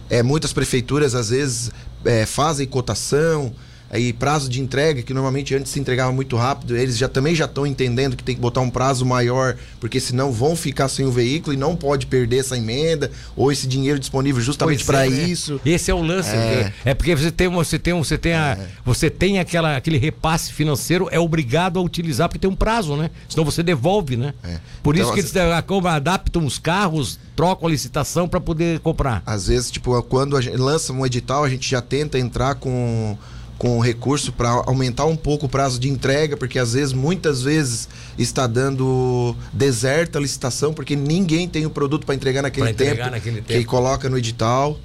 é, 0.09 0.23
muitas 0.23 0.51
prefeituras 0.51 1.13
às 1.13 1.29
vezes 1.29 1.71
é, 2.03 2.25
fazem 2.25 2.65
cotação, 2.65 3.53
aí 3.89 4.11
prazo 4.11 4.49
de 4.49 4.61
entrega, 4.61 5.01
que 5.01 5.13
normalmente 5.13 5.55
antes 5.55 5.71
se 5.71 5.79
entregava 5.79 6.11
muito 6.11 6.35
rápido, 6.35 6.75
eles 6.75 6.97
já 6.97 7.07
também 7.07 7.35
já 7.35 7.45
estão 7.45 7.65
entendendo 7.65 8.15
que 8.15 8.23
tem 8.23 8.35
que 8.35 8.41
botar 8.41 8.61
um 8.61 8.69
prazo 8.69 9.05
maior, 9.05 9.57
porque 9.79 9.99
senão 9.99 10.31
vão 10.31 10.55
ficar 10.55 10.87
sem 10.87 11.05
o 11.05 11.11
veículo 11.11 11.53
e 11.53 11.57
não 11.57 11.75
pode 11.75 12.05
perder 12.05 12.39
essa 12.39 12.57
emenda 12.57 13.11
ou 13.35 13.51
esse 13.51 13.67
dinheiro 13.67 13.99
disponível 13.99 14.41
justamente 14.41 14.83
para 14.83 15.05
é, 15.05 15.09
né? 15.09 15.23
isso. 15.23 15.59
Esse 15.65 15.91
é 15.91 15.93
o 15.93 16.01
lance, 16.01 16.29
é, 16.29 16.73
é 16.85 16.93
porque 16.93 17.15
você 17.15 17.31
tem 17.31 17.47
você 17.49 17.79
tem 17.79 17.93
você 17.93 18.17
tem 18.17 18.33
a, 18.33 18.57
é. 18.59 18.67
você 18.85 19.09
tem 19.09 19.39
aquela 19.39 19.77
aquele 19.77 19.97
repasse 19.97 20.51
financeiro 20.51 21.07
é 21.11 21.19
obrigado 21.19 21.79
a 21.79 21.81
utilizar 21.81 22.27
porque 22.27 22.39
tem 22.39 22.49
um 22.49 22.55
prazo, 22.55 22.95
né? 22.95 23.09
Senão 23.29 23.45
você 23.45 23.63
devolve, 23.63 24.17
né? 24.17 24.33
É. 24.43 24.57
Por 24.83 24.95
então, 24.95 25.05
isso 25.05 25.13
que 25.13 25.19
eles 25.19 25.55
adaptam 25.85 26.45
os 26.45 26.59
carros, 26.59 27.19
trocam 27.35 27.67
a 27.67 27.71
licitação 27.71 28.27
para 28.27 28.39
poder 28.39 28.79
comprar. 28.79 29.21
Às 29.25 29.47
vezes, 29.47 29.71
tipo, 29.71 30.01
quando 30.03 30.35
a 30.35 30.41
gente 30.41 30.57
lança 30.57 30.91
um 30.93 31.05
edital, 31.05 31.43
a 31.43 31.49
gente 31.49 31.69
já 31.69 31.81
tenta 31.81 32.17
entrar 32.17 32.55
com 32.55 33.17
com 33.57 33.79
recurso 33.79 34.31
para 34.31 34.49
aumentar 34.49 35.05
um 35.05 35.15
pouco 35.15 35.47
o 35.47 35.49
prazo 35.49 35.79
de 35.79 35.89
entrega, 35.89 36.37
porque 36.37 36.59
às 36.59 36.73
vezes, 36.73 36.93
muitas 36.93 37.41
vezes, 37.41 37.89
está 38.17 38.45
dando 38.45 39.35
deserta 39.51 40.19
a 40.19 40.21
licitação, 40.21 40.73
porque 40.73 40.95
ninguém 40.95 41.47
tem 41.47 41.65
o 41.65 41.69
produto 41.69 42.05
para 42.05 42.15
entregar, 42.15 42.43
naquele, 42.43 42.69
entregar 42.69 42.95
tempo, 42.95 43.09
naquele 43.11 43.41
tempo 43.41 43.59
que 43.59 43.65
coloca 43.65 44.07
no 44.09 44.17
edital. 44.17 44.79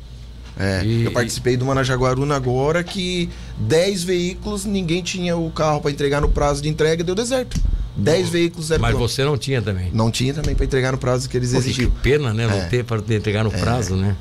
É, 0.59 0.85
e... 0.85 1.05
Eu 1.05 1.13
participei 1.13 1.57
de 1.57 1.63
uma 1.63 1.75
na 1.75 1.83
Jaguaruna 1.83 2.37
agora 2.37 2.83
que 2.83 3.29
10 3.59 4.05
veículos, 4.05 4.65
ninguém 4.65 5.03
tinha 5.03 5.37
o 5.37 5.51
carro 5.51 5.81
para 5.81 5.91
entregar 5.91 6.21
no 6.21 6.29
prazo 6.29 6.63
de 6.63 6.69
entrega, 6.69 7.05
deu 7.05 7.15
deserto. 7.15 7.61
10 7.97 8.29
veículos 8.31 8.71
eram. 8.71 8.81
Mas 8.81 8.97
você 8.97 9.23
não 9.23 9.37
tinha 9.37 9.61
também? 9.61 9.91
Não 9.93 10.11
tinha 10.11 10.33
também 10.33 10.55
para 10.55 10.65
entregar 10.65 10.93
no 10.93 10.99
prazo 10.99 11.29
que 11.29 11.37
eles 11.37 11.53
exigiam. 11.53 11.91
Que 11.91 11.97
pena, 12.01 12.33
né? 12.33 12.47
Não 12.47 12.57
é. 12.57 12.65
ter 12.65 12.85
para 12.85 13.03
entregar 13.15 13.45
no 13.45 13.53
é. 13.53 13.59
prazo, 13.59 13.97
né? 13.97 14.17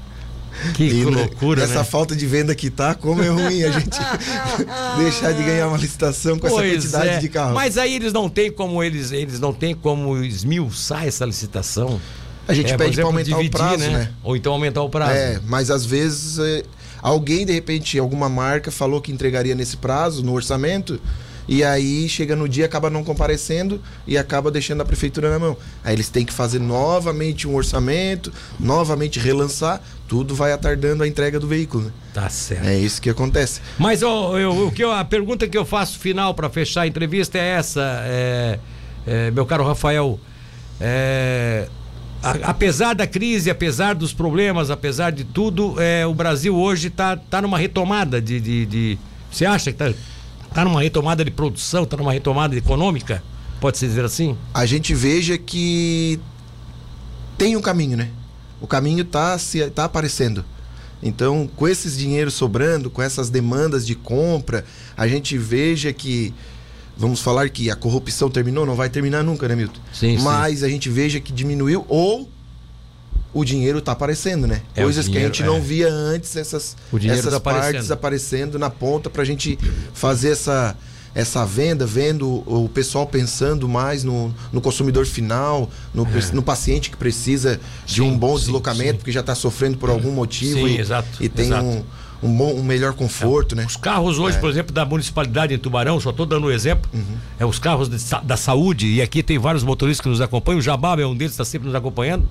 Que, 0.73 0.83
e, 0.83 1.05
loucura, 1.05 1.63
essa 1.63 1.79
né? 1.79 1.83
falta 1.83 2.15
de 2.15 2.25
venda 2.25 2.53
que 2.53 2.69
tá, 2.69 2.93
como 2.93 3.23
é 3.23 3.29
ruim 3.29 3.63
a 3.63 3.71
gente 3.71 3.97
deixar 4.97 5.31
de 5.33 5.43
ganhar 5.43 5.67
uma 5.67 5.77
licitação 5.77 6.37
com 6.37 6.49
pois 6.49 6.85
essa 6.85 6.97
quantidade 6.97 7.09
é. 7.09 7.19
de 7.19 7.29
carros. 7.29 7.53
Mas 7.53 7.77
aí 7.77 7.95
eles 7.95 8.13
não 8.13 8.29
têm 8.29 8.51
como 8.51 8.83
eles, 8.83 9.11
eles 9.11 9.39
não 9.39 9.53
têm 9.53 9.73
como 9.73 10.17
esmiuçar 10.23 11.05
essa 11.05 11.25
licitação. 11.25 11.99
A 12.47 12.53
gente 12.53 12.73
é, 12.73 12.77
pede 12.77 12.95
para 12.95 13.05
aumentar 13.05 13.37
dividir, 13.37 13.47
o 13.47 13.51
prazo, 13.51 13.77
né? 13.77 13.89
né? 13.89 14.11
Ou 14.23 14.35
então 14.35 14.53
aumentar 14.53 14.81
o 14.81 14.89
prazo. 14.89 15.13
É, 15.13 15.39
mas 15.45 15.71
às 15.71 15.85
vezes 15.85 16.37
é, 16.39 16.63
alguém 17.01 17.45
de 17.45 17.53
repente 17.53 17.97
alguma 17.97 18.27
marca 18.27 18.71
falou 18.71 18.99
que 18.99 19.11
entregaria 19.11 19.55
nesse 19.55 19.77
prazo 19.77 20.23
no 20.23 20.33
orçamento 20.33 20.99
e 21.51 21.65
aí 21.65 22.07
chega 22.07 22.33
no 22.33 22.47
dia, 22.47 22.65
acaba 22.65 22.89
não 22.89 23.03
comparecendo 23.03 23.81
e 24.07 24.17
acaba 24.17 24.49
deixando 24.49 24.79
a 24.79 24.85
prefeitura 24.85 25.29
na 25.29 25.37
mão. 25.37 25.57
Aí 25.83 25.93
eles 25.93 26.07
têm 26.07 26.25
que 26.25 26.31
fazer 26.31 26.59
novamente 26.59 27.45
um 27.45 27.53
orçamento, 27.53 28.31
novamente 28.57 29.19
relançar, 29.19 29.81
tudo 30.07 30.33
vai 30.33 30.53
atardando 30.53 31.03
a 31.03 31.07
entrega 31.09 31.41
do 31.41 31.49
veículo. 31.49 31.83
Né? 31.83 31.91
Tá 32.13 32.29
certo. 32.29 32.65
É 32.65 32.77
isso 32.77 33.01
que 33.01 33.09
acontece. 33.09 33.59
Mas 33.77 34.01
ó, 34.01 34.39
eu, 34.39 34.67
o 34.67 34.71
que 34.71 34.81
eu, 34.81 34.93
a 34.93 35.03
pergunta 35.03 35.45
que 35.45 35.57
eu 35.57 35.65
faço 35.65 35.99
final 35.99 36.33
para 36.33 36.49
fechar 36.49 36.83
a 36.83 36.87
entrevista 36.87 37.37
é 37.37 37.47
essa, 37.49 38.01
é, 38.05 38.59
é, 39.05 39.31
meu 39.31 39.45
caro 39.45 39.65
Rafael. 39.65 40.17
É, 40.79 41.67
a, 42.23 42.31
apesar 42.49 42.95
da 42.95 43.05
crise, 43.05 43.49
apesar 43.49 43.93
dos 43.93 44.13
problemas, 44.13 44.71
apesar 44.71 45.11
de 45.11 45.25
tudo, 45.25 45.75
é, 45.81 46.07
o 46.07 46.13
Brasil 46.13 46.55
hoje 46.55 46.87
está 46.87 47.17
tá 47.17 47.41
numa 47.41 47.57
retomada 47.57 48.21
de, 48.21 48.39
de, 48.39 48.65
de, 48.65 48.97
Você 49.29 49.45
acha 49.45 49.73
que 49.73 49.83
está 49.83 49.93
Está 50.51 50.65
numa 50.65 50.81
retomada 50.81 51.23
de 51.23 51.31
produção, 51.31 51.83
está 51.83 51.95
numa 51.95 52.11
retomada 52.11 52.53
econômica? 52.57 53.23
Pode-se 53.61 53.87
dizer 53.87 54.03
assim? 54.03 54.37
A 54.53 54.65
gente 54.65 54.93
veja 54.93 55.37
que 55.37 56.19
tem 57.37 57.55
um 57.55 57.61
caminho, 57.61 57.95
né? 57.95 58.09
O 58.59 58.67
caminho 58.67 59.01
está 59.03 59.37
tá 59.73 59.85
aparecendo. 59.85 60.43
Então, 61.01 61.49
com 61.55 61.69
esses 61.69 61.97
dinheiros 61.97 62.33
sobrando, 62.33 62.89
com 62.89 63.01
essas 63.01 63.29
demandas 63.29 63.87
de 63.87 63.95
compra, 63.95 64.65
a 64.97 65.07
gente 65.07 65.37
veja 65.37 65.93
que 65.93 66.33
vamos 66.97 67.21
falar 67.21 67.47
que 67.49 67.71
a 67.71 67.75
corrupção 67.75 68.29
terminou, 68.29 68.65
não 68.65 68.75
vai 68.75 68.89
terminar 68.89 69.23
nunca, 69.23 69.47
né, 69.47 69.55
Milton? 69.55 69.79
Sim, 69.93 70.17
Mas 70.19 70.59
sim. 70.59 70.65
a 70.65 70.67
gente 70.67 70.89
veja 70.89 71.21
que 71.21 71.31
diminuiu 71.31 71.85
ou 71.87 72.29
o 73.33 73.45
dinheiro 73.45 73.79
está 73.79 73.93
aparecendo, 73.93 74.45
né? 74.45 74.61
É, 74.75 74.83
Coisas 74.83 75.05
dinheiro, 75.05 75.31
que 75.31 75.41
a 75.41 75.43
gente 75.43 75.49
não 75.49 75.57
é. 75.57 75.59
via 75.59 75.89
antes, 75.89 76.35
essas, 76.35 76.75
essas 76.93 77.33
tá 77.33 77.39
partes 77.39 77.65
aparecendo. 77.65 77.91
aparecendo 77.91 78.59
na 78.59 78.69
ponta 78.69 79.09
para 79.09 79.21
a 79.21 79.25
gente 79.25 79.57
fazer 79.93 80.31
essa, 80.31 80.75
essa 81.15 81.45
venda, 81.45 81.85
vendo 81.85 82.43
o 82.45 82.69
pessoal 82.69 83.07
pensando 83.07 83.67
mais 83.67 84.03
no, 84.03 84.33
no 84.51 84.59
consumidor 84.59 85.05
final, 85.05 85.69
no, 85.93 86.03
é. 86.03 86.31
no 86.33 86.41
paciente 86.41 86.89
que 86.89 86.97
precisa 86.97 87.59
sim, 87.85 87.95
de 87.95 88.01
um 88.01 88.17
bom 88.17 88.35
sim, 88.37 88.45
deslocamento, 88.45 88.91
sim. 88.91 88.97
porque 88.97 89.11
já 89.11 89.21
está 89.21 89.35
sofrendo 89.35 89.77
por 89.77 89.89
algum 89.89 90.11
motivo 90.11 90.67
e, 90.67 90.79
exato, 90.79 91.23
e 91.23 91.29
tem 91.29 91.47
exato. 91.47 91.65
um 91.65 91.83
um, 92.23 92.37
bom, 92.37 92.53
um 92.53 92.63
melhor 92.63 92.93
conforto, 92.93 93.55
é. 93.55 93.59
né? 93.59 93.65
Os 93.65 93.75
carros 93.75 94.19
hoje, 94.19 94.37
é. 94.37 94.39
por 94.39 94.49
exemplo, 94.49 94.71
da 94.71 94.85
municipalidade 94.85 95.53
em 95.53 95.57
Tubarão, 95.57 95.99
só 95.99 96.11
estou 96.11 96.25
dando 96.25 96.47
um 96.47 96.51
exemplo, 96.51 96.89
uhum. 96.93 97.17
é 97.39 97.45
os 97.45 97.57
carros 97.57 97.89
de, 97.89 97.97
da 98.23 98.37
saúde, 98.37 98.87
e 98.87 99.01
aqui 99.01 99.23
tem 99.23 99.39
vários 99.39 99.63
motoristas 99.63 100.03
que 100.03 100.09
nos 100.09 100.21
acompanham, 100.21 100.59
o 100.59 100.61
Jabá 100.61 100.95
é 100.99 101.05
um 101.05 101.15
deles, 101.15 101.33
está 101.33 101.45
sempre 101.45 101.67
nos 101.67 101.75
acompanhando. 101.75 102.27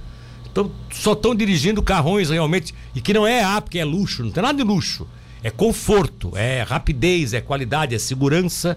Então, 0.50 0.71
só 0.90 1.12
estão 1.12 1.35
dirigindo 1.35 1.83
carrões 1.83 2.30
realmente, 2.30 2.75
e 2.95 3.00
que 3.00 3.14
não 3.14 3.26
é 3.26 3.42
A, 3.42 3.61
porque 3.61 3.78
é 3.78 3.85
luxo, 3.85 4.25
não 4.25 4.30
tem 4.30 4.42
nada 4.42 4.57
de 4.57 4.64
luxo. 4.64 5.07
É 5.42 5.50
conforto, 5.50 6.33
é 6.37 6.62
rapidez, 6.62 7.33
é 7.33 7.40
qualidade, 7.40 7.95
é 7.95 7.99
segurança. 7.99 8.76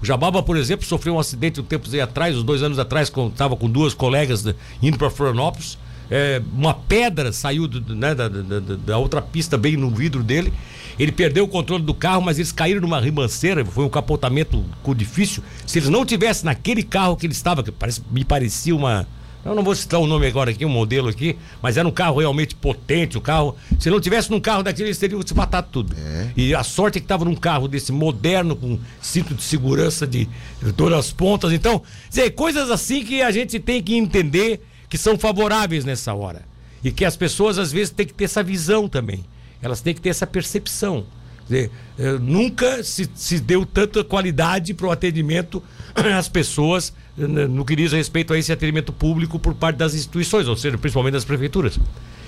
O 0.00 0.04
Jababa, 0.04 0.42
por 0.42 0.56
exemplo, 0.56 0.86
sofreu 0.86 1.14
um 1.14 1.18
acidente 1.18 1.60
um 1.60 1.64
tempo 1.64 1.88
atrás, 2.00 2.36
uns 2.36 2.44
dois 2.44 2.62
anos 2.62 2.78
atrás, 2.78 3.08
quando 3.08 3.32
estava 3.32 3.56
com 3.56 3.68
duas 3.68 3.94
colegas 3.94 4.44
indo 4.82 4.98
para 4.98 5.10
Florianópolis. 5.10 5.78
É, 6.10 6.42
uma 6.52 6.74
pedra 6.74 7.32
saiu 7.32 7.66
do, 7.66 7.94
né, 7.94 8.14
da, 8.14 8.28
da, 8.28 8.60
da, 8.60 8.98
outra 8.98 9.22
pista 9.22 9.56
bem 9.56 9.76
no 9.76 9.90
vidro 9.90 10.22
dele. 10.22 10.52
Ele 10.98 11.10
perdeu 11.10 11.44
o 11.44 11.48
controle 11.48 11.82
do 11.82 11.94
carro, 11.94 12.20
mas 12.22 12.38
eles 12.38 12.52
caíram 12.52 12.80
numa 12.80 13.00
ribanceira, 13.00 13.64
foi 13.64 13.84
um 13.84 13.88
capotamento 13.88 14.64
difícil. 14.94 15.42
Se 15.66 15.78
eles 15.78 15.88
não 15.88 16.04
tivessem 16.04 16.44
naquele 16.44 16.82
carro 16.82 17.16
que 17.16 17.26
ele 17.26 17.32
estava, 17.32 17.62
que 17.62 17.72
parece, 17.72 18.02
me 18.10 18.24
parecia 18.24 18.76
uma, 18.76 19.08
eu 19.44 19.54
não 19.54 19.62
vou 19.62 19.74
citar 19.74 20.00
o 20.00 20.06
nome 20.06 20.26
agora 20.26 20.50
aqui, 20.50 20.64
um 20.64 20.70
modelo 20.70 21.08
aqui, 21.08 21.36
mas 21.60 21.76
era 21.76 21.86
um 21.86 21.90
carro 21.90 22.18
realmente 22.18 22.54
potente, 22.54 23.18
o 23.18 23.20
carro. 23.20 23.54
Se 23.78 23.90
não 23.90 24.00
tivesse 24.00 24.30
num 24.30 24.40
carro 24.40 24.62
daquele, 24.62 24.88
eles 24.88 24.98
teriam 24.98 25.20
se 25.24 25.34
matado 25.34 25.68
tudo. 25.70 25.94
É. 25.98 26.30
E 26.36 26.54
a 26.54 26.62
sorte 26.62 26.98
é 26.98 27.00
que 27.00 27.04
estava 27.04 27.24
num 27.24 27.34
carro 27.34 27.68
desse 27.68 27.92
moderno, 27.92 28.56
com 28.56 28.78
cinto 29.02 29.34
de 29.34 29.42
segurança 29.42 30.06
de, 30.06 30.28
de 30.62 30.72
todas 30.72 30.98
as 30.98 31.12
pontas. 31.12 31.52
Então, 31.52 31.82
dizer, 32.08 32.30
coisas 32.30 32.70
assim 32.70 33.04
que 33.04 33.20
a 33.20 33.30
gente 33.30 33.60
tem 33.60 33.82
que 33.82 33.94
entender 33.94 34.60
que 34.88 34.96
são 34.96 35.18
favoráveis 35.18 35.84
nessa 35.84 36.14
hora. 36.14 36.42
E 36.82 36.90
que 36.90 37.04
as 37.04 37.16
pessoas, 37.16 37.58
às 37.58 37.72
vezes, 37.72 37.90
têm 37.90 38.06
que 38.06 38.14
ter 38.14 38.24
essa 38.24 38.42
visão 38.42 38.88
também. 38.88 39.24
Elas 39.60 39.80
têm 39.80 39.94
que 39.94 40.00
ter 40.00 40.10
essa 40.10 40.26
percepção. 40.26 41.04
Dizer, 41.44 41.70
eh, 41.98 42.12
nunca 42.20 42.82
se, 42.82 43.08
se 43.14 43.38
deu 43.38 43.66
tanta 43.66 44.02
qualidade 44.02 44.72
para 44.72 44.86
o 44.86 44.90
atendimento 44.90 45.62
às 45.94 46.28
pessoas 46.28 46.92
no 47.16 47.64
que 47.64 47.76
diz 47.76 47.92
respeito 47.92 48.32
a 48.32 48.38
esse 48.38 48.50
atendimento 48.50 48.92
público 48.92 49.38
por 49.38 49.54
parte 49.54 49.76
das 49.76 49.94
instituições, 49.94 50.48
ou 50.48 50.56
seja, 50.56 50.76
principalmente 50.76 51.12
das 51.12 51.24
prefeituras. 51.24 51.78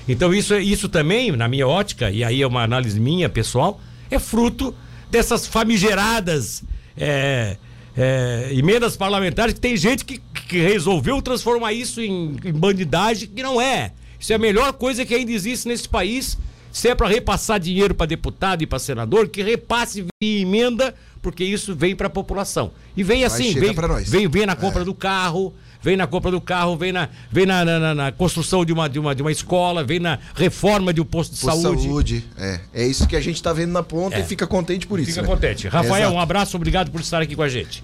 Então 0.08 0.32
isso, 0.32 0.54
isso 0.56 0.88
também, 0.88 1.32
na 1.32 1.49
minha 1.49 1.66
ótica, 1.66 2.11
e 2.11 2.23
aí 2.23 2.40
é 2.40 2.46
uma 2.46 2.62
análise 2.62 3.00
minha 3.00 3.28
pessoal, 3.28 3.80
é 4.11 4.18
fruto 4.18 4.73
dessas 5.11 5.46
famigeradas 5.46 6.62
é, 6.96 7.56
é, 7.96 8.50
emendas 8.52 8.96
parlamentares 8.96 9.54
que 9.54 9.61
tem 9.61 9.76
gente 9.76 10.04
que, 10.04 10.20
que 10.49 10.58
resolveu 10.58 11.20
transformar 11.20 11.73
isso 11.73 12.00
em, 12.00 12.37
em 12.44 12.52
bandidagem, 12.52 13.28
que 13.28 13.42
não 13.42 13.61
é. 13.61 13.92
Isso 14.18 14.32
é 14.32 14.37
a 14.37 14.38
melhor 14.38 14.73
coisa 14.75 15.04
que 15.04 15.14
ainda 15.14 15.32
existe 15.32 15.66
nesse 15.66 15.88
país. 15.88 16.38
Se 16.76 16.90
é 16.90 16.95
para 16.95 17.09
repassar 17.09 17.59
dinheiro 17.59 17.95
para 17.95 18.04
deputado 18.04 18.61
e 18.61 18.66
para 18.66 18.78
senador, 18.78 19.28
que 19.28 19.42
repasse 19.42 20.02
via 20.21 20.42
emenda 20.42 20.95
porque 21.23 21.42
isso 21.42 21.75
vem 21.75 21.97
para 21.97 22.06
a 22.06 22.11
população. 22.11 22.71
E 22.95 23.02
vem 23.02 23.25
assim, 23.25 23.54
vem, 23.54 23.75
vem, 24.04 24.28
vem 24.28 24.45
na 24.45 24.54
compra 24.54 24.83
é. 24.83 24.85
do 24.85 24.92
carro, 24.95 25.54
vem 25.80 25.97
na 25.97 26.06
compra 26.06 26.30
do 26.30 26.38
carro, 26.38 26.76
vem 26.76 26.92
na, 26.92 27.09
vem 27.33 27.47
na, 27.47 27.64
na, 27.64 27.95
na, 27.95 28.12
construção 28.12 28.62
de 28.62 28.75
uma, 28.75 28.90
de, 28.90 28.99
uma, 28.99 29.14
de 29.14 29.23
uma 29.23 29.33
escola, 29.33 29.83
vem 29.83 29.99
na 30.00 30.18
reforma 30.35 30.92
de 30.92 31.00
um 31.00 31.04
posto 31.06 31.35
de 31.35 31.40
posto 31.40 31.62
saúde. 31.62 31.83
saúde. 31.85 32.25
É. 32.37 32.61
é 32.75 32.87
isso 32.87 33.06
que 33.06 33.16
a 33.16 33.21
gente 33.23 33.37
está 33.37 33.54
vendo 33.54 33.73
na 33.73 33.83
ponta 33.83 34.18
é. 34.18 34.21
e 34.21 34.25
fica 34.25 34.47
contente 34.47 34.87
por 34.87 35.00
isso. 35.00 35.12
Fica 35.12 35.23
né? 35.23 35.28
contente. 35.28 35.68
Rafael, 35.68 36.11
um 36.11 36.21
abraço, 36.21 36.59
obrigado 36.59 36.90
por 36.90 37.00
estar 37.00 37.23
aqui 37.23 37.35
com 37.35 37.42
a 37.42 37.49
gente. 37.49 37.83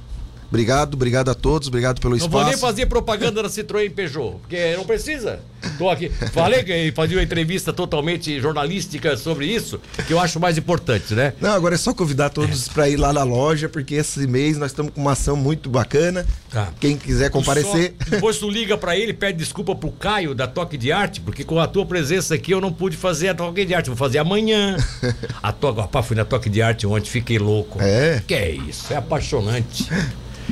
Obrigado, 0.52 0.92
obrigado 0.92 1.30
a 1.30 1.34
todos, 1.34 1.68
obrigado 1.68 1.98
pelo 1.98 2.14
espaço. 2.14 2.30
Não 2.30 2.40
vou 2.42 2.50
nem 2.50 2.58
fazer 2.58 2.84
propaganda 2.84 3.42
da 3.42 3.48
Citroën 3.48 3.90
Peugeot, 3.90 4.36
porque 4.40 4.76
não 4.76 4.84
precisa. 4.84 5.40
Tô 5.78 5.88
aqui. 5.88 6.10
Falei 6.10 6.62
que 6.62 6.92
fazia 6.92 7.16
uma 7.16 7.22
entrevista 7.22 7.72
totalmente 7.72 8.38
jornalística 8.38 9.16
sobre 9.16 9.46
isso, 9.46 9.80
que 10.06 10.12
eu 10.12 10.20
acho 10.20 10.38
mais 10.38 10.58
importante, 10.58 11.14
né? 11.14 11.32
Não, 11.40 11.52
agora 11.52 11.74
é 11.74 11.78
só 11.78 11.94
convidar 11.94 12.28
todos 12.28 12.68
para 12.68 12.86
ir 12.86 12.98
lá 12.98 13.14
na 13.14 13.22
loja, 13.22 13.66
porque 13.66 13.94
esse 13.94 14.26
mês 14.26 14.58
nós 14.58 14.72
estamos 14.72 14.92
com 14.92 15.00
uma 15.00 15.12
ação 15.12 15.36
muito 15.36 15.70
bacana. 15.70 16.26
Tá. 16.50 16.68
Quem 16.78 16.98
quiser 16.98 17.30
comparecer. 17.30 17.94
Só, 18.04 18.10
depois 18.10 18.36
tu 18.36 18.50
liga 18.50 18.76
para 18.76 18.94
ele, 18.94 19.14
pede 19.14 19.38
desculpa 19.38 19.74
pro 19.74 19.90
Caio 19.90 20.34
da 20.34 20.46
Toque 20.46 20.76
de 20.76 20.92
Arte, 20.92 21.22
porque 21.22 21.44
com 21.44 21.58
a 21.58 21.66
tua 21.66 21.86
presença 21.86 22.34
aqui 22.34 22.50
eu 22.50 22.60
não 22.60 22.70
pude 22.70 22.94
fazer 22.94 23.30
a 23.30 23.34
Toque 23.34 23.64
de 23.64 23.74
Arte, 23.74 23.86
vou 23.86 23.96
fazer 23.96 24.18
amanhã. 24.18 24.76
a 25.42 25.50
toque, 25.50 25.80
rapaz, 25.80 26.04
fui 26.04 26.14
na 26.14 26.26
Toque 26.26 26.50
de 26.50 26.60
Arte 26.60 26.86
ontem, 26.86 27.08
fiquei 27.08 27.38
louco. 27.38 27.80
É. 27.80 28.22
Que 28.26 28.34
é 28.34 28.50
isso, 28.50 28.92
é 28.92 28.96
apaixonante. 28.96 29.88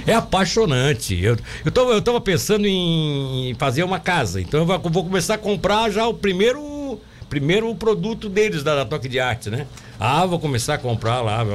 É 0.07 0.15
apaixonante. 0.15 1.19
Eu, 1.23 1.37
eu, 1.65 1.71
tô, 1.71 1.93
eu 1.93 2.21
pensando 2.21 2.67
em 2.67 3.55
fazer 3.59 3.83
uma 3.83 3.99
casa. 3.99 4.41
Então 4.41 4.61
eu 4.61 4.67
vou, 4.67 4.79
vou 4.91 5.05
começar 5.05 5.35
a 5.35 5.39
comprar 5.39 5.91
já 5.91 6.07
o 6.07 6.15
primeiro 6.15 6.99
primeiro 7.29 7.71
o 7.71 7.77
produto 7.77 8.29
deles, 8.29 8.65
da, 8.65 8.75
da 8.75 8.85
Toque 8.85 9.09
de 9.09 9.21
Arte, 9.21 9.51
né? 9.51 9.67
Ah, 10.01 10.27
vou 10.27 10.41
começar 10.41 10.75
a 10.75 10.79
comprar 10.79 11.21
lá. 11.21 11.47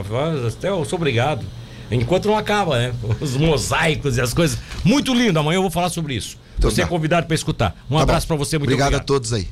Até 0.48 0.70
eu 0.70 0.86
sou 0.86 0.98
obrigado. 0.98 1.46
Enquanto 1.92 2.27
não 2.27 2.38
acaba, 2.38 2.77
né? 2.80 2.94
Os 3.20 3.36
mosaicos 3.36 4.18
e 4.18 4.22
as 4.22 4.34
coisas. 4.34 4.58
Muito 4.84 5.13
lindo. 5.13 5.38
Amanhã 5.38 5.58
eu 5.58 5.62
vou 5.62 5.72
falar 5.72 5.89
sobre 5.89 6.15
isso. 6.15 6.38
Então, 6.58 6.72
você 6.72 6.82
é 6.82 6.84
tá. 6.84 6.88
é 6.88 6.89
convidado 6.89 7.27
para 7.27 7.36
escutar. 7.36 7.75
Um 7.92 7.98
tá 7.98 8.04
abraço 8.04 8.25
para 8.25 8.38
você, 8.38 8.58
muito 8.58 8.70
obrigado. 8.70 8.88
Obrigado 8.88 9.01
a 9.01 9.06
todos 9.06 9.34
aí. 9.34 9.48